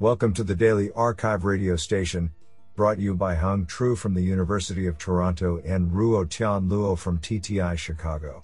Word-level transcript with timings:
Welcome 0.00 0.34
to 0.34 0.42
the 0.42 0.56
Daily 0.56 0.88
arXiv 0.88 1.44
radio 1.44 1.76
station, 1.76 2.32
brought 2.74 2.98
you 2.98 3.14
by 3.14 3.36
Hung 3.36 3.64
Tru 3.64 3.94
from 3.94 4.12
the 4.12 4.24
University 4.24 4.88
of 4.88 4.98
Toronto 4.98 5.62
and 5.64 5.88
Ruo 5.92 6.28
Tian 6.28 6.68
Luo 6.68 6.98
from 6.98 7.20
TTI 7.20 7.78
Chicago. 7.78 8.42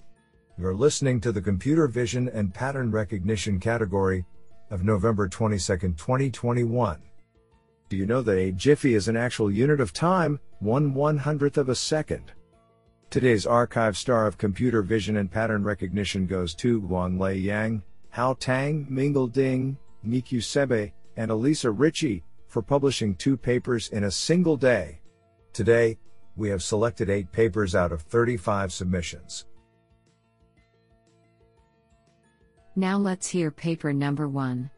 You're 0.57 0.73
listening 0.73 1.19
to 1.19 1.33
the 1.33 1.41
Computer 1.41 1.89
Vision 1.89 2.29
and 2.29 2.53
Pattern 2.53 2.89
Recognition 2.89 3.59
category 3.59 4.23
of 4.69 4.85
November 4.85 5.27
22, 5.27 5.75
2021. 5.75 7.01
Do 7.89 7.97
you 7.97 8.05
know 8.05 8.21
that 8.21 8.37
a 8.37 8.53
jiffy 8.53 8.93
is 8.93 9.09
an 9.09 9.17
actual 9.17 9.51
unit 9.51 9.81
of 9.81 9.91
time, 9.91 10.39
one 10.59 10.93
one 10.93 11.17
hundredth 11.17 11.57
of 11.57 11.67
a 11.67 11.75
second? 11.75 12.31
Today's 13.09 13.45
arXiv 13.45 13.97
star 13.97 14.25
of 14.25 14.37
computer 14.37 14.81
vision 14.81 15.17
and 15.17 15.29
pattern 15.29 15.65
recognition 15.65 16.27
goes 16.27 16.55
to 16.55 16.81
Guanglei 16.83 17.43
Yang, 17.43 17.83
Hao 18.11 18.35
Tang, 18.35 18.87
Mingli 18.89 19.33
Ding, 19.33 19.77
Nicu 20.01 20.37
Sebe, 20.37 20.93
and 21.17 21.31
Elisa 21.31 21.71
Ricci 21.71 22.23
for 22.47 22.61
publishing 22.61 23.15
two 23.15 23.37
papers 23.37 23.89
in 23.89 24.03
a 24.03 24.11
single 24.11 24.57
day. 24.57 24.99
Today, 25.53 25.97
we 26.35 26.49
have 26.49 26.63
selected 26.63 27.09
eight 27.09 27.31
papers 27.31 27.75
out 27.75 27.91
of 27.91 28.01
35 28.01 28.73
submissions. 28.73 29.45
Now 32.75 32.97
let's 32.97 33.27
hear 33.27 33.51
paper 33.51 33.93
number 33.93 34.27
one. 34.27 34.69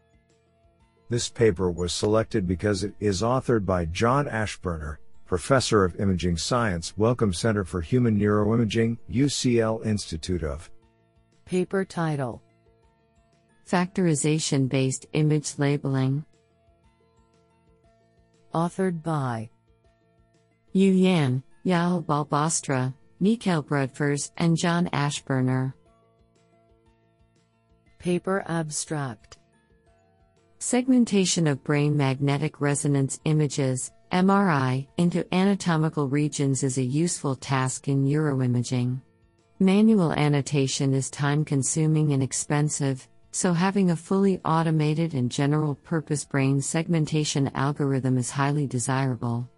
This 1.10 1.30
paper 1.30 1.72
was 1.72 1.94
selected 1.94 2.48
because 2.48 2.84
it 2.84 2.94
is 3.00 3.22
authored 3.22 3.66
by 3.66 3.86
John 3.86 4.28
Ashburner, 4.28 4.98
Professor 5.26 5.84
of 5.84 6.00
Imaging 6.00 6.38
Science, 6.38 6.94
Wellcome 6.96 7.34
Center 7.34 7.64
for 7.64 7.82
Human 7.82 8.20
Neuroimaging, 8.20 8.98
UCL 9.12 9.84
Institute 9.84 10.44
of. 10.44 10.70
Paper 11.46 11.84
title 11.84 12.43
Factorization 13.70 14.68
based 14.68 15.06
image 15.14 15.54
labeling. 15.58 16.26
Authored 18.54 19.02
by 19.02 19.50
Yu 20.74 20.92
Yan, 20.92 21.44
Yael 21.66 22.04
Balbastre, 22.04 22.94
Mikael 23.20 23.64
Brudfors, 23.64 24.32
and 24.38 24.58
John 24.58 24.90
Ashburner. 24.92 25.74
Paper 28.00 28.44
Abstract 28.48 29.38
Segmentation 30.60 31.48
of 31.48 31.64
brain 31.64 31.96
magnetic 31.96 32.60
resonance 32.60 33.20
images, 33.26 33.92
MRI, 34.12 34.88
into 34.98 35.26
anatomical 35.34 36.08
regions 36.08 36.64
is 36.64 36.78
a 36.78 36.84
useful 36.84 37.36
task 37.36 37.88
in 37.88 38.06
neuroimaging. 38.06 39.02
Manual 39.60 40.14
annotation 40.14 40.94
is 40.94 41.10
time 41.10 41.46
consuming 41.46 42.14
and 42.14 42.22
expensive, 42.22 43.08
so 43.34 43.52
having 43.52 43.90
a 43.90 43.96
fully 43.96 44.40
automated 44.46 45.16
and 45.16 45.32
general 45.32 45.74
purpose 45.74 46.24
brain 46.24 46.62
segmentation 46.62 47.50
algorithm 47.56 48.18
is 48.18 48.30
highly 48.30 48.68
desirable. 48.68 49.50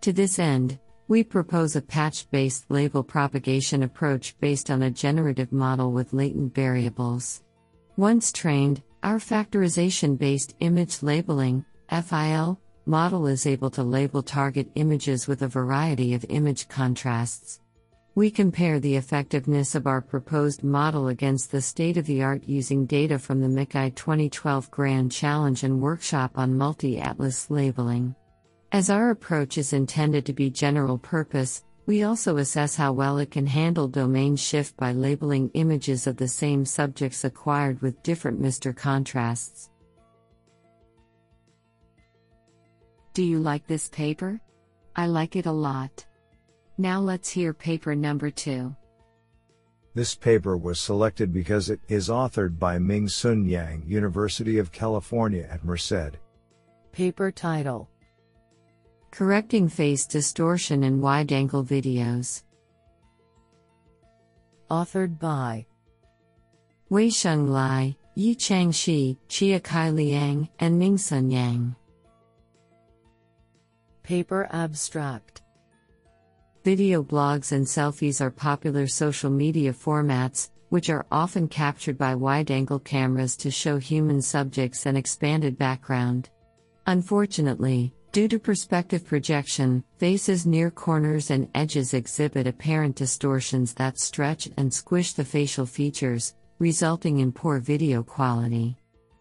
To 0.00 0.12
this 0.12 0.40
end, 0.40 0.80
we 1.06 1.22
propose 1.22 1.76
a 1.76 1.80
patch 1.80 2.28
based 2.30 2.64
label 2.70 3.04
propagation 3.04 3.84
approach 3.84 4.38
based 4.40 4.68
on 4.68 4.82
a 4.82 4.90
generative 4.90 5.52
model 5.52 5.92
with 5.92 6.12
latent 6.12 6.54
variables. 6.54 7.42
Once 7.96 8.32
trained, 8.32 8.82
our 9.04 9.18
factorization 9.18 10.18
based 10.18 10.56
image 10.58 11.00
labeling 11.02 11.64
FIL 11.88 12.60
model 12.84 13.28
is 13.28 13.46
able 13.46 13.70
to 13.70 13.82
label 13.84 14.22
target 14.22 14.68
images 14.74 15.28
with 15.28 15.42
a 15.42 15.48
variety 15.48 16.14
of 16.14 16.26
image 16.28 16.68
contrasts. 16.68 17.59
We 18.16 18.30
compare 18.30 18.80
the 18.80 18.96
effectiveness 18.96 19.76
of 19.76 19.86
our 19.86 20.00
proposed 20.00 20.64
model 20.64 21.08
against 21.08 21.52
the 21.52 21.60
state 21.62 21.96
of 21.96 22.06
the 22.06 22.22
art 22.22 22.42
using 22.44 22.84
data 22.84 23.20
from 23.20 23.40
the 23.40 23.46
MICCAI 23.46 23.94
2012 23.94 24.68
Grand 24.70 25.12
Challenge 25.12 25.62
and 25.62 25.80
Workshop 25.80 26.32
on 26.34 26.58
Multi 26.58 26.98
Atlas 26.98 27.48
Labeling. 27.50 28.16
As 28.72 28.90
our 28.90 29.10
approach 29.10 29.58
is 29.58 29.72
intended 29.72 30.26
to 30.26 30.32
be 30.32 30.50
general 30.50 30.98
purpose, 30.98 31.62
we 31.86 32.02
also 32.02 32.36
assess 32.38 32.74
how 32.74 32.92
well 32.92 33.18
it 33.18 33.30
can 33.30 33.46
handle 33.46 33.86
domain 33.86 34.34
shift 34.34 34.76
by 34.76 34.92
labeling 34.92 35.48
images 35.54 36.08
of 36.08 36.16
the 36.16 36.28
same 36.28 36.64
subjects 36.64 37.22
acquired 37.22 37.80
with 37.80 38.02
different 38.02 38.42
MR 38.42 38.76
contrasts. 38.76 39.70
Do 43.14 43.22
you 43.22 43.38
like 43.38 43.66
this 43.68 43.88
paper? 43.88 44.40
I 44.96 45.06
like 45.06 45.36
it 45.36 45.46
a 45.46 45.52
lot. 45.52 46.04
Now 46.80 46.98
let's 46.98 47.28
hear 47.28 47.52
paper 47.52 47.94
number 47.94 48.30
two. 48.30 48.74
This 49.92 50.14
paper 50.14 50.56
was 50.56 50.80
selected 50.80 51.30
because 51.30 51.68
it 51.68 51.78
is 51.88 52.08
authored 52.08 52.58
by 52.58 52.78
Ming-Hsuan 52.78 53.46
Yang, 53.46 53.82
University 53.86 54.56
of 54.56 54.72
California 54.72 55.46
at 55.50 55.62
Merced. 55.62 56.16
Paper 56.90 57.30
title 57.30 57.90
Correcting 59.10 59.68
Face 59.68 60.06
Distortion 60.06 60.82
in 60.82 61.02
Wide 61.02 61.32
Angle 61.32 61.64
Videos. 61.64 62.44
Authored 64.70 65.18
by 65.18 65.66
Weisheng 66.90 67.50
Lai, 67.50 67.94
YiChang 68.16 68.74
Shih, 68.74 69.18
Chia-Kai 69.28 69.90
Liang, 69.90 70.48
and 70.58 70.78
Ming-Hsuan 70.78 71.30
Yang. 71.30 71.76
Paper 74.02 74.48
Abstract 74.50 75.42
Video 76.62 77.02
blogs 77.02 77.52
and 77.52 77.64
selfies 77.64 78.20
are 78.20 78.30
popular 78.30 78.86
social 78.86 79.30
media 79.30 79.72
formats, 79.72 80.50
which 80.68 80.90
are 80.90 81.06
often 81.10 81.48
captured 81.48 81.96
by 81.96 82.14
wide 82.14 82.50
angle 82.50 82.78
cameras 82.78 83.34
to 83.34 83.50
show 83.50 83.78
human 83.78 84.20
subjects 84.20 84.84
and 84.84 84.94
expanded 84.94 85.56
background. 85.56 86.28
Unfortunately, 86.86 87.94
due 88.12 88.28
to 88.28 88.38
perspective 88.38 89.06
projection, 89.06 89.82
faces 89.96 90.44
near 90.44 90.70
corners 90.70 91.30
and 91.30 91.48
edges 91.54 91.94
exhibit 91.94 92.46
apparent 92.46 92.94
distortions 92.94 93.72
that 93.72 93.98
stretch 93.98 94.46
and 94.58 94.72
squish 94.72 95.14
the 95.14 95.24
facial 95.24 95.64
features, 95.64 96.34
resulting 96.58 97.20
in 97.20 97.32
poor 97.32 97.58
video 97.58 98.02
quality. 98.02 98.76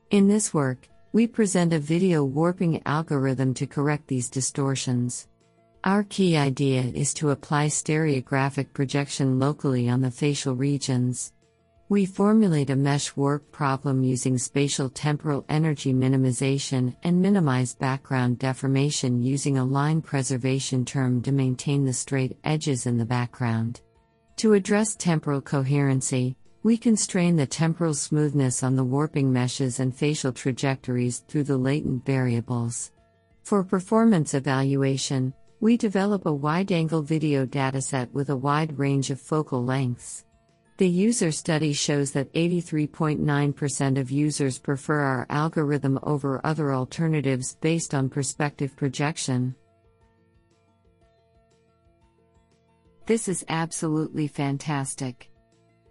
In 0.09 0.27
this 0.27 0.53
work, 0.53 0.89
we 1.13 1.25
present 1.25 1.71
a 1.71 1.79
video 1.79 2.25
warping 2.25 2.81
algorithm 2.85 3.53
to 3.53 3.66
correct 3.66 4.07
these 4.07 4.29
distortions. 4.29 5.29
Our 5.85 6.03
key 6.03 6.35
idea 6.35 6.81
is 6.81 7.13
to 7.16 7.29
apply 7.29 7.67
stereographic 7.67 8.73
projection 8.73 9.40
locally 9.40 9.88
on 9.88 10.01
the 10.01 10.12
facial 10.12 10.53
regions. 10.53 11.31
We 11.88 12.06
formulate 12.06 12.69
a 12.69 12.75
mesh 12.75 13.16
warp 13.16 13.50
problem 13.53 14.03
using 14.03 14.38
spatial 14.38 14.89
temporal 14.89 15.45
energy 15.47 15.94
minimization 15.94 16.97
and 17.03 17.22
minimize 17.22 17.75
background 17.75 18.39
deformation 18.39 19.23
using 19.23 19.57
a 19.57 19.63
line 19.63 20.01
preservation 20.01 20.84
term 20.84 21.22
to 21.22 21.31
maintain 21.31 21.85
the 21.85 21.94
straight 21.94 22.38
edges 22.44 22.85
in 22.85 22.97
the 22.97 23.06
background. 23.06 23.79
To 24.38 24.53
address 24.53 24.95
temporal 24.95 25.41
coherency, 25.41 26.35
we 26.62 26.75
constrain 26.75 27.38
the 27.38 27.47
temporal 27.47 27.94
smoothness 27.94 28.63
on 28.63 28.75
the 28.75 28.84
warping 28.84 29.31
meshes 29.31 29.79
and 29.79 29.95
facial 29.95 30.34
trajectories 30.34 31.19
through 31.19 31.45
the 31.45 31.57
latent 31.57 32.06
variables. 32.06 32.91
For 33.44 33.63
performance 33.63 34.34
evaluation, 34.34 35.34
we 35.61 35.75
develop 35.75 36.25
a 36.25 36.33
wide 36.33 36.71
angle 36.71 37.01
video 37.01 37.45
dataset 37.45 38.11
with 38.11 38.29
a 38.29 38.35
wide 38.35 38.77
range 38.79 39.09
of 39.09 39.19
focal 39.19 39.63
lengths. 39.63 40.25
The 40.77 40.87
user 40.87 41.31
study 41.31 41.73
shows 41.73 42.11
that 42.11 42.33
83.9% 42.33 43.99
of 43.99 44.09
users 44.09 44.57
prefer 44.57 45.01
our 45.01 45.27
algorithm 45.29 45.99
over 46.03 46.39
other 46.45 46.73
alternatives 46.73 47.57
based 47.59 47.93
on 47.93 48.07
perspective 48.09 48.77
projection. 48.77 49.53
This 53.05 53.27
is 53.27 53.43
absolutely 53.49 54.27
fantastic. 54.27 55.29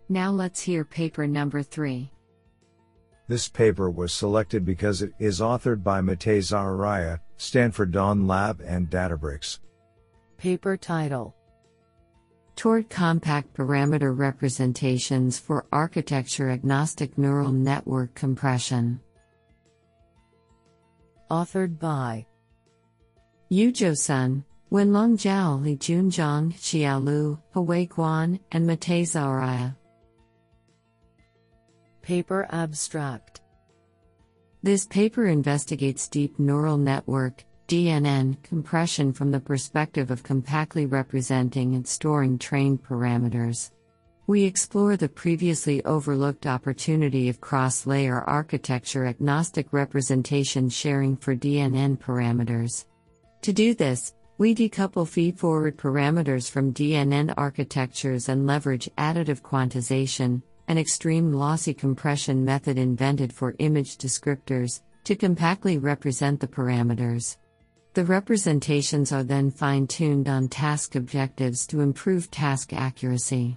Now 0.08 0.30
let's 0.30 0.62
hear 0.62 0.84
paper 0.86 1.26
number 1.26 1.62
3. 1.62 2.10
This 3.28 3.46
paper 3.46 3.90
was 3.90 4.14
selected 4.14 4.64
because 4.64 5.02
it 5.02 5.12
is 5.18 5.40
authored 5.40 5.82
by 5.82 6.00
Matei 6.00 6.38
Zaharia, 6.38 7.20
Stanford 7.36 7.92
Dawn 7.92 8.26
Lab 8.26 8.62
and 8.64 8.88
Databricks. 8.88 9.58
Paper 10.38 10.78
title 10.78 11.36
Toward 12.56 12.88
Compact 12.88 13.54
Parameter 13.54 14.16
Representations 14.16 15.38
for 15.38 15.66
Architecture 15.70 16.50
Agnostic 16.50 17.18
Neural 17.18 17.52
Network 17.52 18.14
Compression. 18.14 18.98
Authored 21.30 21.78
by 21.78 22.26
Yuzhou 23.52 23.96
Sun, 23.96 24.44
Wenlong 24.72 25.16
Zhao, 25.16 25.62
Li 25.62 25.76
Junzhang, 25.76 26.52
Xiaolu, 26.54 27.38
Hui 27.52 27.86
Guan, 27.86 28.40
and 28.52 28.66
Matei 28.66 29.02
Zaharia. 29.02 29.77
Paper 32.08 32.46
Abstract 32.48 33.42
This 34.62 34.86
paper 34.86 35.26
investigates 35.26 36.08
deep 36.08 36.38
neural 36.38 36.78
network 36.78 37.44
DNN 37.68 38.42
compression 38.42 39.12
from 39.12 39.30
the 39.30 39.40
perspective 39.40 40.10
of 40.10 40.22
compactly 40.22 40.86
representing 40.86 41.74
and 41.74 41.86
storing 41.86 42.38
trained 42.38 42.82
parameters. 42.82 43.72
We 44.26 44.44
explore 44.44 44.96
the 44.96 45.10
previously 45.10 45.84
overlooked 45.84 46.46
opportunity 46.46 47.28
of 47.28 47.42
cross 47.42 47.84
layer 47.86 48.22
architecture 48.22 49.04
agnostic 49.04 49.70
representation 49.74 50.70
sharing 50.70 51.14
for 51.14 51.36
DNN 51.36 51.98
parameters. 51.98 52.86
To 53.42 53.52
do 53.52 53.74
this, 53.74 54.14
we 54.38 54.54
decouple 54.54 55.06
feed 55.06 55.38
forward 55.38 55.76
parameters 55.76 56.50
from 56.50 56.72
DNN 56.72 57.34
architectures 57.36 58.30
and 58.30 58.46
leverage 58.46 58.88
additive 58.96 59.42
quantization, 59.42 60.40
an 60.68 60.78
extreme 60.78 61.32
lossy 61.32 61.74
compression 61.74 62.44
method 62.44 62.78
invented 62.78 63.32
for 63.32 63.56
image 63.58 63.98
descriptors, 63.98 64.82
to 65.04 65.16
compactly 65.16 65.78
represent 65.78 66.38
the 66.38 66.46
parameters. 66.46 67.38
The 67.94 68.04
representations 68.04 69.10
are 69.10 69.24
then 69.24 69.50
fine 69.50 69.86
tuned 69.86 70.28
on 70.28 70.48
task 70.48 70.94
objectives 70.94 71.66
to 71.68 71.80
improve 71.80 72.30
task 72.30 72.72
accuracy. 72.72 73.56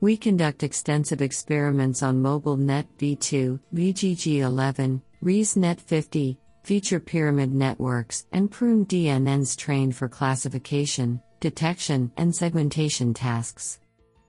We 0.00 0.16
conduct 0.16 0.62
extensive 0.62 1.22
experiments 1.22 2.02
on 2.02 2.22
MobileNet 2.22 2.86
v2, 2.98 3.58
VGG11, 3.74 5.00
ResNet 5.24 5.80
50, 5.80 6.38
feature 6.64 7.00
pyramid 7.00 7.54
networks, 7.54 8.26
and 8.32 8.50
prune 8.50 8.84
DNNs 8.86 9.56
trained 9.56 9.96
for 9.96 10.08
classification, 10.08 11.22
detection, 11.40 12.12
and 12.16 12.34
segmentation 12.34 13.14
tasks. 13.14 13.78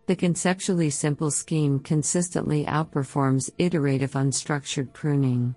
The 0.05 0.17
conceptually 0.17 0.89
simple 0.89 1.31
scheme 1.31 1.79
consistently 1.79 2.65
outperforms 2.65 3.49
iterative 3.57 4.11
unstructured 4.11 4.91
pruning. 4.91 5.55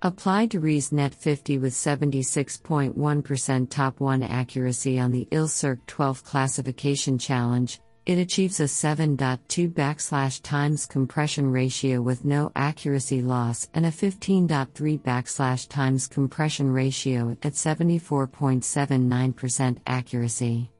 Applied 0.00 0.52
to 0.52 0.60
ResNet 0.60 1.14
50 1.14 1.58
with 1.58 1.74
76.1% 1.74 3.70
top 3.70 4.00
1 4.00 4.22
accuracy 4.22 4.98
on 4.98 5.12
the 5.12 5.28
ILSVRC 5.30 5.80
12 5.86 6.24
classification 6.24 7.18
challenge, 7.18 7.80
it 8.06 8.16
achieves 8.18 8.58
a 8.58 8.64
7.2 8.64 9.72
backslash 9.72 10.42
times 10.42 10.86
compression 10.86 11.52
ratio 11.52 12.02
with 12.02 12.24
no 12.24 12.50
accuracy 12.56 13.22
loss 13.22 13.68
and 13.74 13.86
a 13.86 13.90
15.3 13.90 15.00
backslash 15.02 15.68
times 15.68 16.08
compression 16.08 16.72
ratio 16.72 17.36
at 17.42 17.52
74.79% 17.52 19.76
accuracy. 19.86 20.71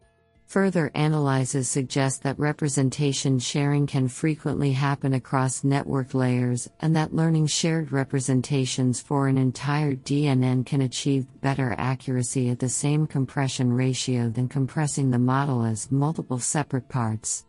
Further 0.53 0.91
analyses 0.95 1.67
suggest 1.67 2.23
that 2.25 2.39
representation 2.39 3.39
sharing 3.39 3.87
can 3.87 4.07
frequently 4.07 4.73
happen 4.73 5.15
across 5.15 5.65
network 5.65 6.13
layers 6.13 6.69
and 6.81 6.95
that 6.95 7.15
learning 7.15 7.47
shared 7.47 7.91
representations 7.91 9.01
for 9.01 9.29
an 9.29 9.39
entire 9.39 9.95
DNN 9.95 10.67
can 10.67 10.83
achieve 10.83 11.41
better 11.41 11.75
accuracy 11.79 12.51
at 12.51 12.59
the 12.59 12.69
same 12.69 13.07
compression 13.07 13.73
ratio 13.73 14.29
than 14.29 14.47
compressing 14.47 15.11
the 15.11 15.19
model 15.19 15.65
as 15.65 15.91
multiple 15.91 16.39
separate 16.39 16.87
parts. 16.91 17.47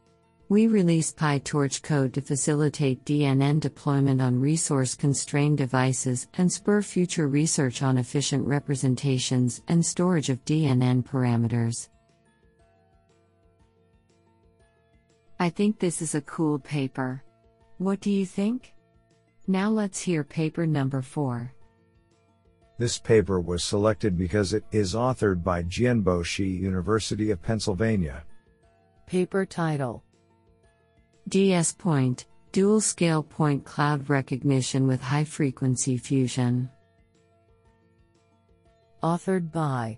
We 0.48 0.68
release 0.68 1.12
PyTorch 1.12 1.84
code 1.84 2.14
to 2.14 2.22
facilitate 2.22 3.04
DNN 3.04 3.60
deployment 3.60 4.22
on 4.22 4.40
resource 4.40 4.96
constrained 4.96 5.58
devices 5.58 6.30
and 6.36 6.50
spur 6.50 6.82
future 6.82 7.28
research 7.28 7.84
on 7.84 7.98
efficient 7.98 8.48
representations 8.48 9.62
and 9.68 9.86
storage 9.86 10.30
of 10.30 10.46
DNN 10.46 11.04
parameters. 11.04 11.90
I 15.40 15.50
think 15.50 15.80
this 15.80 16.02
is 16.02 16.16
a 16.16 16.22
cool 16.22 16.60
paper. 16.60 17.24
What 17.78 18.00
do 18.00 18.12
you 18.12 18.26
think? 18.26 18.74
Now 19.48 19.70
let's 19.70 20.00
hear 20.00 20.24
paper 20.24 20.66
number 20.66 21.02
4. 21.02 21.52
This 22.78 22.98
paper 22.98 23.40
was 23.40 23.64
selected 23.64 24.18
because 24.18 24.54
it 24.54 24.64
is 24.72 24.96
authored 24.96 25.44
by 25.44 25.64
Jianbo 25.64 26.24
Shi, 26.24 26.46
University 26.48 27.32
of 27.32 27.42
Pennsylvania. 27.42 28.24
Paper 29.06 29.46
title 29.46 30.04
DS 31.28 31.74
Point 31.74 32.26
Dual 32.52 32.82
Scale 32.82 33.24
Point 33.24 33.66
Cloud 33.66 34.10
Recognition 34.10 34.88
with 34.88 35.02
High 35.02 35.24
Frequency 35.24 35.98
Fusion. 35.98 36.70
Authored 39.02 39.52
by 39.52 39.98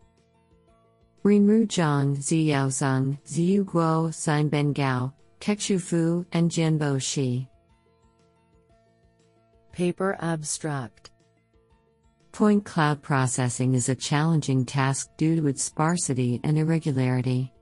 Renrui 1.24 1.68
Zhang, 1.68 2.18
Ziyao 2.18 2.68
Zhang, 2.68 3.18
Ziyu 3.26 3.64
Guo, 3.64 4.10
Xinben 4.10 4.74
Gao, 4.74 5.14
Keqiu 5.46 5.80
Fu, 5.80 6.26
and 6.32 6.50
Jianbo 6.50 7.00
Shi. 7.00 7.48
Paper 9.72 10.18
Abstract 10.20 11.12
Point 12.32 12.66
cloud 12.66 13.04
processing 13.04 13.76
is 13.76 13.88
a 13.88 13.94
challenging 13.94 14.66
task 14.66 15.08
due 15.18 15.36
to 15.36 15.46
its 15.46 15.62
sparsity 15.62 16.42
and 16.44 16.58
irregularity. 16.58 17.54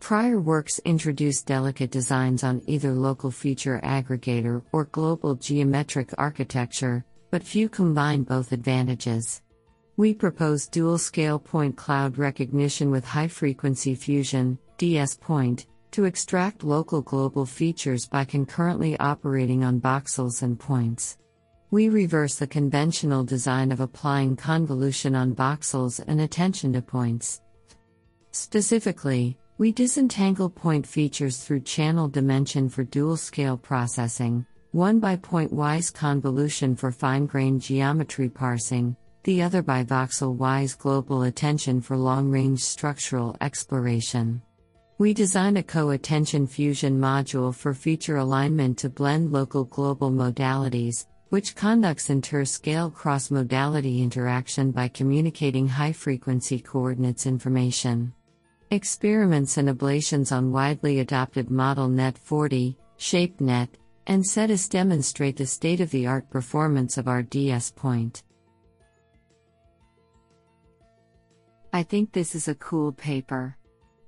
Prior 0.00 0.40
works 0.40 0.80
introduced 0.84 1.46
delicate 1.46 1.92
designs 1.92 2.42
on 2.42 2.60
either 2.66 2.92
local 2.92 3.30
feature 3.30 3.80
aggregator 3.84 4.60
or 4.72 4.86
global 4.86 5.36
geometric 5.36 6.12
architecture, 6.18 7.04
but 7.30 7.44
few 7.44 7.68
combine 7.68 8.24
both 8.24 8.50
advantages. 8.50 9.42
We 9.96 10.12
propose 10.12 10.66
dual 10.66 10.98
scale 10.98 11.38
point 11.38 11.76
cloud 11.76 12.18
recognition 12.18 12.90
with 12.90 13.04
high 13.04 13.28
frequency 13.28 13.94
fusion, 13.94 14.58
DS 14.76 15.16
point, 15.18 15.68
to 15.98 16.04
extract 16.04 16.62
local 16.62 17.02
global 17.02 17.44
features 17.44 18.06
by 18.06 18.24
concurrently 18.24 18.96
operating 19.00 19.64
on 19.64 19.80
voxels 19.80 20.44
and 20.44 20.56
points. 20.56 21.18
We 21.72 21.88
reverse 21.88 22.36
the 22.36 22.46
conventional 22.46 23.24
design 23.24 23.72
of 23.72 23.80
applying 23.80 24.36
convolution 24.36 25.16
on 25.16 25.34
voxels 25.34 26.00
and 26.06 26.20
attention 26.20 26.72
to 26.74 26.82
points. 26.82 27.40
Specifically, 28.30 29.36
we 29.58 29.72
disentangle 29.72 30.48
point 30.48 30.86
features 30.86 31.38
through 31.38 31.62
channel 31.62 32.06
dimension 32.06 32.68
for 32.68 32.84
dual 32.84 33.16
scale 33.16 33.56
processing, 33.56 34.46
one 34.70 35.00
by 35.00 35.16
point 35.16 35.52
wise 35.52 35.90
convolution 35.90 36.76
for 36.76 36.92
fine 36.92 37.26
grained 37.26 37.60
geometry 37.60 38.28
parsing, 38.28 38.96
the 39.24 39.42
other 39.42 39.62
by 39.62 39.82
voxel 39.82 40.36
wise 40.36 40.76
global 40.76 41.22
attention 41.22 41.80
for 41.80 41.96
long 41.96 42.30
range 42.30 42.60
structural 42.62 43.36
exploration. 43.40 44.40
We 45.00 45.14
design 45.14 45.56
a 45.56 45.62
co-attention 45.62 46.48
fusion 46.48 46.98
module 46.98 47.54
for 47.54 47.72
feature 47.72 48.16
alignment 48.16 48.78
to 48.78 48.88
blend 48.88 49.30
local 49.30 49.62
global 49.62 50.10
modalities, 50.10 51.06
which 51.28 51.54
conducts 51.54 52.10
inter-scale 52.10 52.90
cross-modality 52.90 54.02
interaction 54.02 54.72
by 54.72 54.88
communicating 54.88 55.68
high-frequency 55.68 56.58
coordinates 56.58 57.26
information. 57.26 58.12
Experiments 58.72 59.56
and 59.56 59.68
ablations 59.68 60.36
on 60.36 60.50
widely 60.50 60.98
adopted 60.98 61.46
ModelNet 61.46 62.18
40, 62.18 62.76
ShapeNet, 62.98 63.68
and 64.08 64.24
S3DIS 64.24 64.68
demonstrate 64.68 65.36
the 65.36 65.46
state-of-the-art 65.46 66.28
performance 66.28 66.98
of 66.98 67.06
our 67.06 67.22
DS 67.22 67.70
point. 67.70 68.24
I 71.72 71.84
think 71.84 72.10
this 72.10 72.34
is 72.34 72.48
a 72.48 72.56
cool 72.56 72.90
paper. 72.90 73.54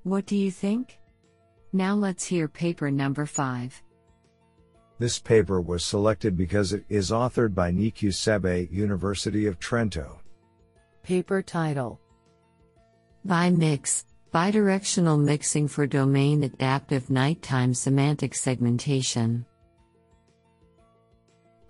What 0.04 0.24
do 0.24 0.34
you 0.36 0.50
think? 0.50 0.98
Now 1.72 1.94
let's 1.94 2.24
hear 2.24 2.48
paper 2.48 2.90
number 2.90 3.26
5. 3.26 3.82
This 4.98 5.18
paper 5.18 5.60
was 5.60 5.84
selected 5.84 6.36
because 6.36 6.72
it 6.72 6.84
is 6.88 7.10
authored 7.10 7.54
by 7.54 7.70
Nicu 7.70 8.08
Sebe, 8.08 8.70
University 8.70 9.46
of 9.46 9.58
Trento. 9.58 10.18
Paper 11.02 11.42
title 11.42 12.00
BiMix 13.26 14.04
Bidirectional 14.32 15.22
Mixing 15.22 15.68
for 15.68 15.86
Domain 15.86 16.44
Adaptive 16.44 17.10
Nighttime 17.10 17.74
Semantic 17.74 18.34
Segmentation. 18.34 19.44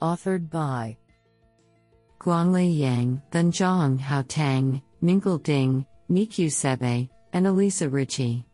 Authored 0.00 0.50
by 0.50 0.96
Guanglei 2.20 2.78
Yang, 2.78 3.22
Dunzhang 3.32 3.99
Hao 3.99 4.22
Tang, 4.28 4.82
Mingli 5.02 5.42
Ding, 5.42 5.87
Nicu 6.08 6.46
Sebe, 6.46 7.08
and 7.32 7.46
Elisa 7.46 7.88
Ricci. 7.88 8.44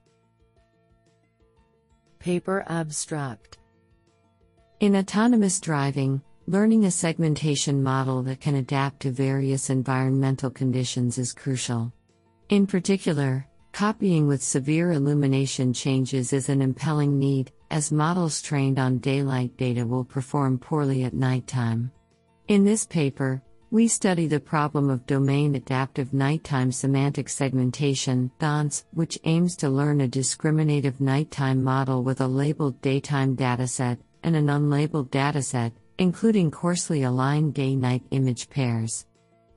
Paper 2.19 2.65
Abstract 2.69 3.59
In 4.81 4.97
autonomous 4.97 5.61
driving, 5.61 6.21
learning 6.47 6.85
a 6.85 6.91
segmentation 6.91 7.83
model 7.83 8.23
that 8.23 8.41
can 8.41 8.57
adapt 8.57 9.01
to 9.01 9.11
various 9.11 9.71
environmental 9.71 10.51
conditions 10.51 11.19
is 11.19 11.33
crucial. 11.33 11.93
In 12.49 12.67
particular, 12.67 13.47
copying 13.73 14.27
with 14.27 14.43
severe 14.43 14.93
illumination 14.93 15.73
changes 15.73 16.33
is 16.33 16.49
an 16.49 16.63
impelling 16.63 17.19
need, 17.19 17.53
as 17.71 17.91
models 17.91 18.41
trained 18.41 18.79
on 18.79 18.99
daylight 18.99 19.57
data 19.57 19.85
will 19.87 20.05
perform 20.05 20.59
poorly 20.59 21.05
at 21.05 21.15
nighttime. 21.15 21.91
In 22.49 22.65
this 22.65 22.87
paper, 22.87 23.43
we 23.71 23.89
study 23.89 24.29
the 24.29 24.39
problem 24.39 24.89
of 24.89 25.07
domain 25.07 25.57
adaptive 25.57 26.15
nighttime 26.15 26.71
semantic 26.71 27.29
segmentation, 27.29 28.31
DANS, 28.39 28.85
which 28.93 29.19
aims 29.25 29.57
to 29.57 29.69
learn 29.69 30.01
a 30.01 30.09
discriminative 30.09 31.01
nighttime 31.01 31.65
model 31.65 32.05
with 32.05 32.21
a 32.21 32.27
labeled 32.27 32.81
daytime 32.81 33.37
dataset 33.37 33.99
and 34.23 34.37
an 34.37 34.47
unlabeled 34.47 35.09
dataset, 35.09 35.73
including 35.99 36.51
coarsely 36.51 37.03
aligned 37.03 37.55
day 37.55 37.75
night 37.75 38.05
image 38.13 38.49
pairs. 38.49 39.05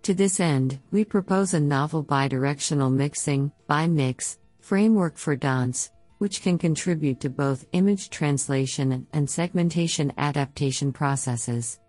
To 0.03 0.13
this 0.15 0.39
end, 0.39 0.79
we 0.91 1.05
propose 1.05 1.53
a 1.53 1.59
novel 1.59 2.03
bidirectional 2.03 2.91
mixing, 2.91 3.51
BiMix, 3.69 4.37
framework 4.59 5.17
for 5.17 5.35
DANS, 5.35 5.91
which 6.17 6.41
can 6.41 6.57
contribute 6.57 7.19
to 7.19 7.29
both 7.29 7.67
image 7.73 8.09
translation 8.09 9.05
and 9.13 9.29
segmentation 9.29 10.11
adaptation 10.17 10.91
processes. 10.91 11.79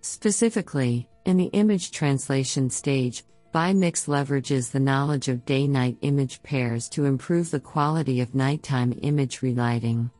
Specifically, 0.00 1.08
in 1.26 1.36
the 1.36 1.46
image 1.46 1.90
translation 1.90 2.70
stage, 2.70 3.24
BiMix 3.52 4.06
leverages 4.06 4.70
the 4.70 4.80
knowledge 4.80 5.28
of 5.28 5.44
day 5.44 5.66
night 5.66 5.96
image 6.02 6.40
pairs 6.42 6.88
to 6.90 7.04
improve 7.04 7.50
the 7.50 7.58
quality 7.58 8.20
of 8.20 8.34
nighttime 8.34 8.96
image 9.02 9.42
relighting. 9.42 10.10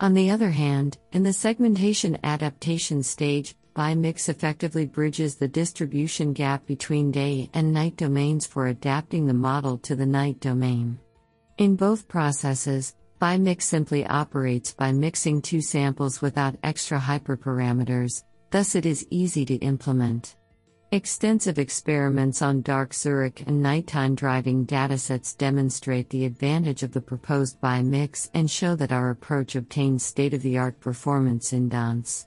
On 0.00 0.14
the 0.14 0.30
other 0.30 0.50
hand, 0.50 0.98
in 1.12 1.22
the 1.22 1.32
segmentation 1.32 2.18
adaptation 2.24 3.02
stage, 3.04 3.54
BiMix 3.76 4.28
effectively 4.28 4.84
bridges 4.84 5.36
the 5.36 5.46
distribution 5.46 6.32
gap 6.32 6.66
between 6.66 7.12
day 7.12 7.48
and 7.54 7.72
night 7.72 7.96
domains 7.96 8.44
for 8.44 8.66
adapting 8.66 9.26
the 9.26 9.34
model 9.34 9.78
to 9.78 9.94
the 9.94 10.06
night 10.06 10.40
domain. 10.40 10.98
In 11.58 11.76
both 11.76 12.08
processes, 12.08 12.96
BiMix 13.20 13.62
simply 13.62 14.04
operates 14.06 14.74
by 14.74 14.90
mixing 14.90 15.40
two 15.40 15.60
samples 15.60 16.20
without 16.20 16.56
extra 16.64 16.98
hyperparameters, 16.98 18.24
thus, 18.50 18.74
it 18.74 18.86
is 18.86 19.06
easy 19.10 19.44
to 19.44 19.54
implement. 19.56 20.34
Extensive 20.90 21.58
experiments 21.58 22.40
on 22.40 22.62
dark 22.62 22.94
Zurich 22.94 23.42
and 23.46 23.62
nighttime 23.62 24.14
driving 24.14 24.64
datasets 24.64 25.36
demonstrate 25.36 26.08
the 26.08 26.24
advantage 26.24 26.82
of 26.82 26.92
the 26.92 27.00
proposed 27.00 27.60
BiMix 27.60 28.30
and 28.32 28.50
show 28.50 28.74
that 28.74 28.90
our 28.90 29.10
approach 29.10 29.54
obtains 29.54 30.02
state 30.02 30.32
of 30.32 30.40
the 30.40 30.56
art 30.56 30.80
performance 30.80 31.52
in 31.52 31.68
DANS. 31.68 32.26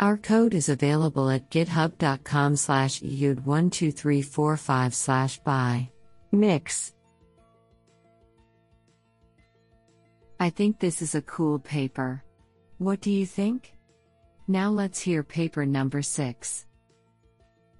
Our 0.00 0.18
code 0.18 0.52
is 0.52 0.68
available 0.68 1.30
at 1.30 1.50
github.com 1.50 2.56
slash 2.56 3.00
eud12345 3.00 4.92
slash 4.92 5.38
by 5.38 5.88
mix. 6.30 6.92
I 10.38 10.50
think 10.50 10.78
this 10.78 11.00
is 11.00 11.14
a 11.14 11.22
cool 11.22 11.58
paper. 11.58 12.22
What 12.76 13.00
do 13.00 13.10
you 13.10 13.24
think? 13.24 13.72
Now 14.46 14.68
let's 14.68 15.00
hear 15.00 15.22
paper 15.22 15.64
number 15.64 16.02
6. 16.02 16.66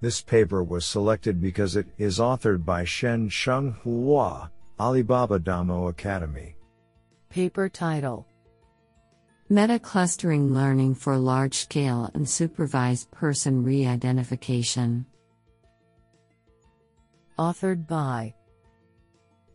This 0.04 0.20
paper 0.20 0.62
was 0.62 0.84
selected 0.84 1.40
because 1.40 1.76
it 1.76 1.86
is 1.96 2.18
authored 2.18 2.62
by 2.62 2.84
Xian-Sheng 2.84 3.76
Hua, 3.84 4.50
Alibaba 4.78 5.38
Damo 5.38 5.88
Academy. 5.88 6.56
Paper 7.30 7.70
title 7.70 8.26
Meta 9.48 9.78
Clustering 9.78 10.52
Learning 10.52 10.94
for 10.94 11.16
Large 11.16 11.54
Scale 11.56 12.10
and 12.12 12.28
Supervised 12.28 13.10
Person 13.12 13.64
Re 13.64 13.86
Identification. 13.86 15.06
Authored 17.38 17.86
by 17.86 18.34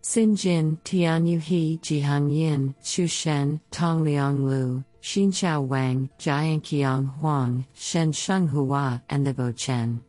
Xin 0.01 0.36
Jin, 0.36 0.79
Tianyu 0.84 1.39
He, 1.39 1.77
Jihang 1.84 2.36
Yin, 2.36 2.74
Xu 2.82 3.08
Shen, 3.08 3.62
Tongliang 3.70 4.39
Lu, 4.39 4.84
Xinxiao 5.03 5.63
Wang, 5.63 6.10
Jianqiang 6.18 7.20
Huang, 7.20 7.68
Shen 7.75 8.48
Hua, 8.48 9.03
and 9.12 9.25
Libo 9.25 9.51
Chen. 9.51 10.03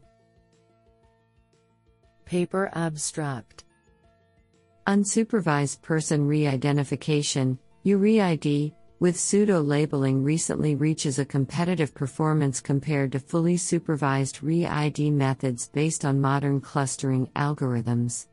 Paper 2.30 2.70
Abstract 2.74 3.64
Unsupervised 4.86 5.82
Person 5.82 6.28
Re 6.28 6.46
Identification, 6.46 7.58
UREID, 7.84 8.72
with 9.00 9.18
pseudo 9.18 9.60
labeling 9.60 10.22
recently 10.22 10.76
reaches 10.76 11.18
a 11.18 11.24
competitive 11.24 11.92
performance 11.92 12.60
compared 12.60 13.10
to 13.10 13.18
fully 13.18 13.56
supervised 13.56 14.44
re 14.44 14.64
ID 14.64 15.10
methods 15.10 15.70
based 15.70 16.04
on 16.04 16.20
modern 16.20 16.60
clustering 16.60 17.26
algorithms. 17.34 18.28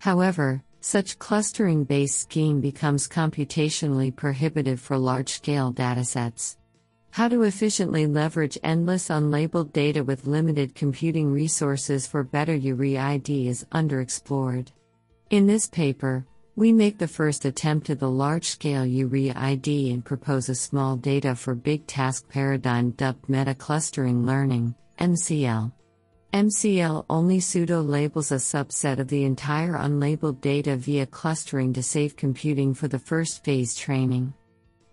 However, 0.00 0.64
such 0.80 1.16
clustering 1.20 1.84
based 1.84 2.18
scheme 2.18 2.60
becomes 2.60 3.06
computationally 3.06 4.14
prohibitive 4.16 4.80
for 4.80 4.98
large 4.98 5.28
scale 5.28 5.72
datasets. 5.72 6.56
How 7.16 7.28
to 7.28 7.44
efficiently 7.44 8.06
leverage 8.06 8.58
endless 8.62 9.08
unlabeled 9.08 9.72
data 9.72 10.04
with 10.04 10.26
limited 10.26 10.74
computing 10.74 11.32
resources 11.32 12.06
for 12.06 12.22
better 12.22 12.54
UREID 12.54 13.46
is 13.46 13.64
underexplored. 13.72 14.68
In 15.30 15.46
this 15.46 15.66
paper, 15.66 16.26
we 16.56 16.74
make 16.74 16.98
the 16.98 17.08
first 17.08 17.46
attempt 17.46 17.88
at 17.88 18.00
the 18.00 18.10
large 18.10 18.44
scale 18.44 18.84
UREID 18.84 19.94
and 19.94 20.04
propose 20.04 20.50
a 20.50 20.54
small 20.54 20.98
data 20.98 21.34
for 21.34 21.54
big 21.54 21.86
task 21.86 22.28
paradigm 22.28 22.90
dubbed 22.90 23.30
meta 23.30 23.54
clustering 23.54 24.26
learning, 24.26 24.74
MCL. 25.00 25.72
MCL 26.34 27.06
only 27.08 27.40
pseudo 27.40 27.80
labels 27.80 28.30
a 28.30 28.34
subset 28.34 28.98
of 28.98 29.08
the 29.08 29.24
entire 29.24 29.72
unlabeled 29.72 30.42
data 30.42 30.76
via 30.76 31.06
clustering 31.06 31.72
to 31.72 31.82
save 31.82 32.14
computing 32.14 32.74
for 32.74 32.88
the 32.88 32.98
first 32.98 33.42
phase 33.42 33.74
training. 33.74 34.34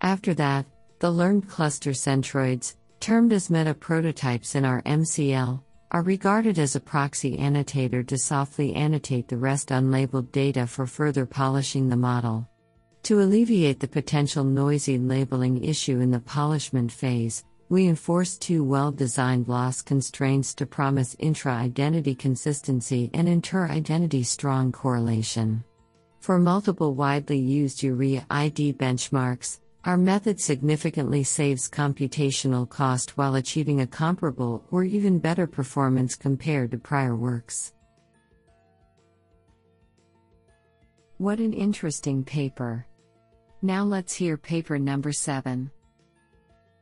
After 0.00 0.32
that, 0.34 0.64
the 1.04 1.10
learned 1.10 1.46
cluster 1.46 1.90
centroids, 1.90 2.76
termed 2.98 3.30
as 3.34 3.50
meta 3.50 3.74
prototypes 3.74 4.54
in 4.54 4.64
our 4.64 4.80
MCL, 4.84 5.60
are 5.90 6.00
regarded 6.00 6.58
as 6.58 6.76
a 6.76 6.80
proxy 6.80 7.36
annotator 7.36 8.02
to 8.02 8.16
softly 8.16 8.74
annotate 8.74 9.28
the 9.28 9.36
rest 9.36 9.68
unlabeled 9.68 10.32
data 10.32 10.66
for 10.66 10.86
further 10.86 11.26
polishing 11.26 11.90
the 11.90 11.96
model. 12.10 12.48
To 13.02 13.20
alleviate 13.20 13.80
the 13.80 13.86
potential 13.86 14.44
noisy 14.44 14.96
labeling 14.96 15.62
issue 15.62 16.00
in 16.00 16.10
the 16.10 16.20
polishment 16.20 16.90
phase, 16.90 17.44
we 17.68 17.86
enforce 17.86 18.38
two 18.38 18.64
well 18.64 18.90
designed 18.90 19.46
loss 19.46 19.82
constraints 19.82 20.54
to 20.54 20.64
promise 20.64 21.16
intra 21.18 21.52
identity 21.52 22.14
consistency 22.14 23.10
and 23.12 23.28
inter 23.28 23.68
identity 23.68 24.22
strong 24.22 24.72
correlation. 24.72 25.64
For 26.20 26.38
multiple 26.38 26.94
widely 26.94 27.38
used 27.38 27.82
UREID 27.82 28.78
benchmarks, 28.78 29.58
our 29.84 29.98
method 29.98 30.40
significantly 30.40 31.22
saves 31.22 31.68
computational 31.68 32.68
cost 32.68 33.18
while 33.18 33.34
achieving 33.34 33.82
a 33.82 33.86
comparable 33.86 34.64
or 34.70 34.82
even 34.82 35.18
better 35.18 35.46
performance 35.46 36.14
compared 36.16 36.70
to 36.70 36.78
prior 36.78 37.14
works. 37.14 37.74
What 41.18 41.38
an 41.38 41.52
interesting 41.52 42.24
paper! 42.24 42.86
Now 43.60 43.84
let's 43.84 44.14
hear 44.14 44.36
paper 44.36 44.78
number 44.78 45.12
7. 45.12 45.70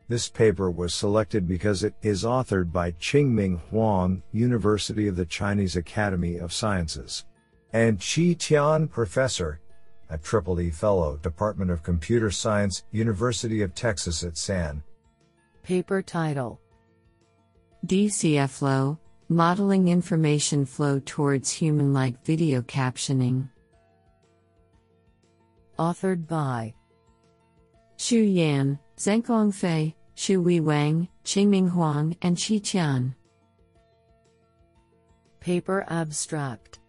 This 0.09 0.29
paper 0.29 0.71
was 0.71 0.95
selected 0.95 1.49
because 1.49 1.85
it 1.85 1.95
is 2.03 2.25
authored 2.25 2.71
by 2.71 2.93
Qingming 2.93 3.61
Huang, 3.71 4.23
University 4.33 5.09
of 5.09 5.17
the 5.17 5.27
Chinese 5.27 5.75
Academy 5.75 6.37
of 6.37 6.53
Sciences, 6.53 7.25
and 7.73 7.99
Qi 7.99 8.39
Tian, 8.39 8.89
Professor, 8.89 9.61
a 10.13 10.19
Triple 10.19 10.61
E 10.61 10.71
Fellow, 10.71 11.17
Department 11.23 11.71
of 11.71 11.83
Computer 11.83 12.31
Science, 12.31 12.85
University 12.93 13.63
of 13.63 13.75
Texas 13.75 14.23
at 14.23 14.37
San. 14.37 14.83
Paper 15.63 16.03
title 16.03 16.61
DCF 17.87 18.51
Flow 18.51 18.99
Modeling 19.29 19.89
Information 19.89 20.67
Flow 20.67 21.01
Towards 21.07 21.51
Human 21.51 21.95
like 21.95 22.23
Video 22.25 22.61
Captioning. 22.61 23.49
Authored 25.79 26.29
by 26.29 26.75
Xu 27.97 28.35
Yan, 28.35 28.79
Zhengcong 28.99 29.55
Fei, 29.55 29.97
Shui 30.15 30.61
Wang, 30.61 31.09
Qingming 31.25 31.71
Huang, 31.71 32.15
and 32.21 32.37
Qi 32.37 32.63
Tian. 32.63 33.15
Paper 35.41 35.87
Abstract 35.89 36.81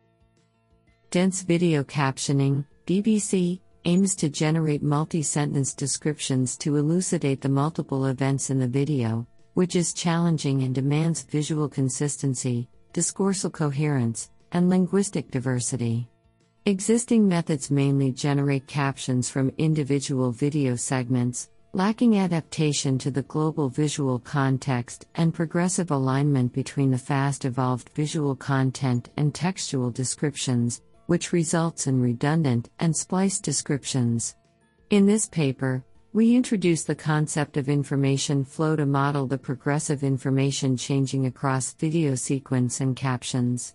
Dense 1.09 1.43
Video 1.43 1.83
Captioning 1.83 2.65
DVC 2.85 3.61
aims 3.85 4.13
to 4.13 4.27
generate 4.27 4.83
multi 4.83 5.21
sentence 5.21 5.73
descriptions 5.73 6.57
to 6.57 6.75
elucidate 6.75 7.39
the 7.39 7.47
multiple 7.47 8.07
events 8.07 8.49
in 8.49 8.59
the 8.59 8.67
video, 8.67 9.25
which 9.53 9.77
is 9.77 9.93
challenging 9.93 10.63
and 10.63 10.75
demands 10.75 11.23
visual 11.23 11.69
consistency, 11.69 12.67
discoursal 12.91 13.49
coherence, 13.49 14.31
and 14.51 14.69
linguistic 14.69 15.31
diversity. 15.31 16.09
Existing 16.65 17.25
methods 17.25 17.71
mainly 17.71 18.11
generate 18.11 18.67
captions 18.67 19.29
from 19.29 19.53
individual 19.57 20.31
video 20.31 20.75
segments, 20.75 21.49
lacking 21.71 22.17
adaptation 22.17 22.97
to 22.97 23.11
the 23.11 23.23
global 23.23 23.69
visual 23.69 24.19
context 24.19 25.07
and 25.15 25.33
progressive 25.33 25.91
alignment 25.91 26.51
between 26.51 26.91
the 26.91 26.97
fast 26.97 27.45
evolved 27.45 27.89
visual 27.95 28.35
content 28.35 29.09
and 29.15 29.33
textual 29.33 29.89
descriptions, 29.89 30.81
which 31.07 31.33
results 31.33 31.87
in 31.87 32.01
redundant 32.01 32.69
and 32.79 32.95
spliced 32.95 33.43
descriptions. 33.43 34.35
In 34.89 35.05
this 35.05 35.27
paper, 35.27 35.83
we 36.13 36.35
introduce 36.35 36.83
the 36.83 36.93
concept 36.93 37.57
of 37.57 37.69
information 37.69 38.45
flow 38.45 38.75
to 38.75 38.85
model 38.85 39.25
the 39.25 39.37
progressive 39.37 40.03
information 40.03 40.77
changing 40.77 41.25
across 41.25 41.73
video 41.73 42.13
sequence 42.13 42.81
and 42.81 42.95
captions. 42.95 43.73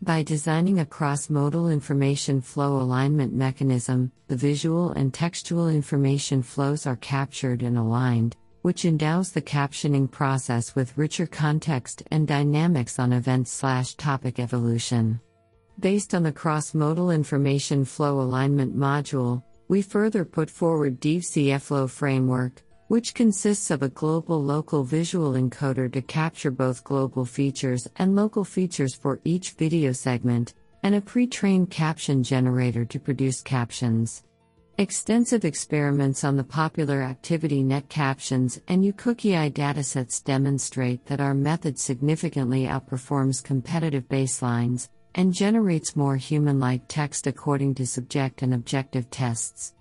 By 0.00 0.22
designing 0.22 0.80
a 0.80 0.86
cross 0.86 1.28
modal 1.30 1.68
information 1.68 2.40
flow 2.40 2.76
alignment 2.76 3.32
mechanism, 3.32 4.12
the 4.28 4.36
visual 4.36 4.92
and 4.92 5.12
textual 5.12 5.68
information 5.68 6.42
flows 6.42 6.86
are 6.86 6.96
captured 6.96 7.62
and 7.62 7.76
aligned, 7.76 8.36
which 8.62 8.84
endows 8.84 9.32
the 9.32 9.42
captioning 9.42 10.10
process 10.10 10.74
with 10.74 10.96
richer 10.96 11.26
context 11.26 12.04
and 12.12 12.28
dynamics 12.28 12.98
on 12.98 13.12
event 13.12 13.48
topic 13.96 14.38
evolution. 14.38 15.20
Based 15.80 16.14
on 16.14 16.22
the 16.22 16.32
cross 16.32 16.74
modal 16.74 17.10
information 17.10 17.84
flow 17.84 18.20
alignment 18.20 18.76
module, 18.76 19.42
we 19.68 19.82
further 19.82 20.24
put 20.24 20.50
forward 20.50 21.00
DeepCFlow 21.00 21.88
framework, 21.88 22.62
which 22.88 23.14
consists 23.14 23.70
of 23.70 23.82
a 23.82 23.88
global 23.88 24.42
local 24.42 24.84
visual 24.84 25.32
encoder 25.32 25.90
to 25.92 26.02
capture 26.02 26.50
both 26.50 26.84
global 26.84 27.24
features 27.24 27.88
and 27.96 28.14
local 28.14 28.44
features 28.44 28.94
for 28.94 29.20
each 29.24 29.52
video 29.52 29.92
segment, 29.92 30.54
and 30.82 30.94
a 30.94 31.00
pre 31.00 31.26
trained 31.26 31.70
caption 31.70 32.22
generator 32.22 32.84
to 32.84 33.00
produce 33.00 33.40
captions. 33.40 34.24
Extensive 34.78 35.44
experiments 35.44 36.22
on 36.22 36.36
the 36.36 36.44
popular 36.44 37.00
ActivityNet 37.00 37.88
captions 37.88 38.60
and 38.68 38.84
YouCookII 38.84 39.52
datasets 39.52 40.22
demonstrate 40.22 41.04
that 41.06 41.20
our 41.20 41.34
method 41.34 41.78
significantly 41.78 42.64
outperforms 42.64 43.42
competitive 43.42 44.08
baselines 44.08 44.88
and 45.14 45.32
generates 45.32 45.96
more 45.96 46.16
human 46.16 46.58
like 46.58 46.82
text 46.88 47.26
according 47.26 47.74
to 47.74 47.86
subject 47.86 48.42
and 48.42 48.54
objective 48.54 49.10
tests. 49.10 49.74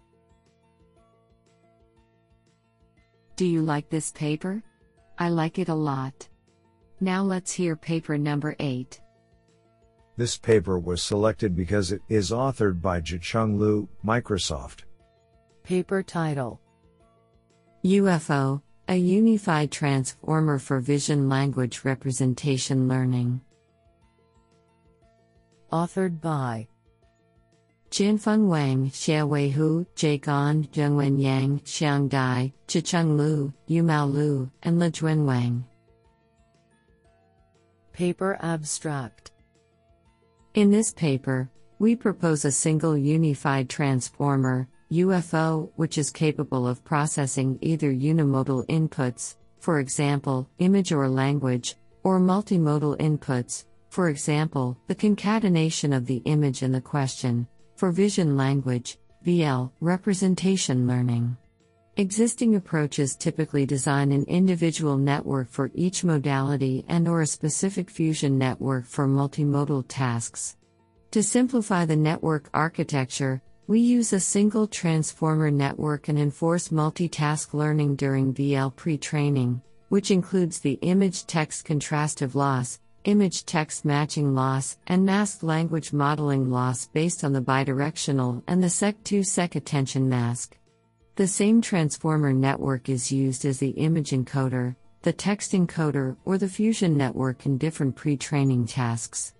Do 3.35 3.45
you 3.45 3.61
like 3.61 3.89
this 3.89 4.11
paper? 4.11 4.61
I 5.17 5.29
like 5.29 5.57
it 5.59 5.69
a 5.69 5.73
lot. 5.73 6.27
Now 7.00 7.23
let's 7.23 7.51
hear 7.51 7.75
paper 7.75 8.17
number 8.17 8.55
8. 8.59 9.01
This 10.17 10.38
paper 10.38 10.77
was 10.77 11.01
selected 11.01 11.55
because 11.55 11.91
it 11.91 12.01
is 12.09 12.31
authored 12.31 12.81
by 12.81 13.01
Zicheng 13.01 13.57
Lu, 13.57 13.88
Microsoft. 14.05 14.81
Paper 15.63 16.03
title 16.03 16.59
UFO, 17.83 18.61
a 18.88 18.95
unified 18.95 19.71
transformer 19.71 20.59
for 20.59 20.79
vision 20.79 21.29
language 21.29 21.81
representation 21.83 22.88
learning. 22.88 23.41
Authored 25.71 26.19
by 26.19 26.67
Jianfeng 27.91 28.47
Wang, 28.47 28.89
Xia 28.89 29.25
Xiaowei 29.25 29.51
Hu, 29.51 29.85
Jigan, 29.95 30.69
Zhengwen 30.69 31.21
Yang, 31.21 31.59
Xiang 31.61 32.09
Dai, 32.09 32.51
Zicheng 32.67 33.17
Liu, 33.17 33.53
Yumao 33.69 34.11
Lu, 34.11 34.51
and 34.63 34.81
Lijuan 34.81 35.25
Wang. 35.25 35.65
Paper 37.93 38.37
Abstract 38.41 39.31
In 40.55 40.71
this 40.71 40.91
paper, 40.91 41.49
we 41.79 41.95
propose 41.95 42.43
a 42.43 42.51
single 42.51 42.97
unified 42.97 43.69
transformer, 43.69 44.67
UFO, 44.91 45.71
which 45.77 45.97
is 45.97 46.11
capable 46.11 46.67
of 46.67 46.83
processing 46.83 47.57
either 47.61 47.93
unimodal 47.93 48.65
inputs, 48.67 49.35
for 49.59 49.79
example, 49.79 50.49
image 50.59 50.91
or 50.91 51.07
language, 51.07 51.75
or 52.03 52.19
multimodal 52.19 52.97
inputs, 52.99 53.65
for 53.91 54.07
example, 54.07 54.77
the 54.88 54.95
concatenation 54.95 55.91
of 55.91 56.05
the 56.05 56.21
image 56.24 56.62
and 56.62 56.74
the 56.74 56.79
question, 56.79 57.45
for 57.75 57.91
vision 57.91 58.38
language, 58.38 58.98
VL, 59.25 59.69
representation 59.81 60.88
learning. 60.88 61.36
Existing 61.98 62.55
approaches 62.55 63.17
typically 63.17 63.65
design 63.65 64.13
an 64.13 64.24
individual 64.29 64.98
network 64.98 65.50
for 65.50 65.69
each 65.75 66.05
modality 66.05 66.86
and 66.88 67.05
or 67.05 67.21
a 67.21 67.27
specific 67.27 67.89
fusion 67.89 68.38
network 68.38 68.86
for 68.86 69.10
multimodal 69.10 69.83
tasks. 69.89 70.55
To 71.12 71.21
simplify 71.21 71.83
the 71.83 71.98
network 71.98 72.50
architecture, 72.53 73.41
we 73.67 73.81
use 73.81 74.13
a 74.13 74.21
single 74.21 74.67
transformer 74.67 75.51
network 75.51 76.07
and 76.07 76.17
enforce 76.17 76.69
multitask 76.69 77.53
learning 77.53 77.98
during 77.98 78.33
VL 78.33 78.74
pre-training, 78.74 79.62
which 79.89 80.12
includes 80.12 80.60
the 80.60 80.79
image 80.81 81.27
text 81.27 81.67
contrastive 81.67 82.36
loss, 82.36 82.79
image 83.05 83.46
text 83.46 83.86
matching 83.86 84.36
loss, 84.36 84.77
and 84.88 85.05
masked 85.05 85.43
language 85.43 85.93
modeling 85.93 86.50
loss 86.50 86.88
based 86.88 87.24
on 87.24 87.34
the 87.34 87.41
bidirectional 87.41 88.43
and 88.48 88.63
the 88.63 88.67
seq2seq 88.67 89.55
attention 89.55 90.08
mask. 90.08 90.58
The 91.15 91.27
same 91.27 91.62
transformer 91.62 92.34
network 92.34 92.89
is 92.89 93.12
used 93.12 93.46
as 93.46 93.60
the 93.60 93.72
image 93.72 94.12
encoder, 94.12 94.75
the 95.01 95.13
text 95.13 95.51
encoder, 95.51 96.15
or 96.25 96.38
the 96.38 96.48
fusion 96.48 96.96
network 96.96 97.46
in 97.46 97.58
different 97.58 97.96
pre 97.96 98.17
training 98.17 98.67
tasks. 98.67 99.34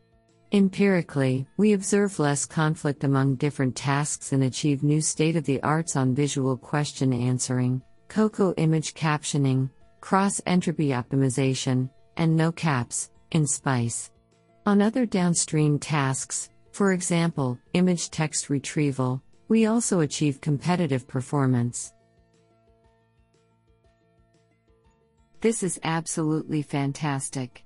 Empirically, 0.54 1.48
we 1.56 1.72
observe 1.72 2.20
less 2.20 2.46
conflict 2.46 3.06
among 3.06 3.36
different 3.36 3.74
tasks 3.76 4.34
and 4.34 4.44
achieve 4.44 4.84
new 4.84 5.00
state 5.00 5.38
of 5.38 5.46
the 5.46 5.64
arts 5.64 5.96
on 5.96 6.14
visual 6.14 6.58
question 6.58 7.14
answering, 7.14 7.82
COCO 8.10 8.54
image 8.56 8.94
captioning, 8.94 9.70
cross 10.02 10.42
entropy 10.46 10.90
optimization, 10.90 11.90
and 12.18 12.38
nocaps, 12.38 13.10
in 13.32 13.48
SPICE. 13.48 14.12
On 14.66 14.82
other 14.82 15.06
downstream 15.06 15.80
tasks, 15.80 16.50
for 16.72 16.94
example, 16.94 17.58
image 17.74 18.10
text 18.10 18.50
retrieval, 18.50 19.22
we 19.48 19.66
also 19.66 20.00
achieve 20.02 20.40
competitive 20.40 21.08
performance. 21.08 21.94
This 25.42 25.64
is 25.64 25.80
absolutely 25.84 26.62
fantastic. 26.62 27.66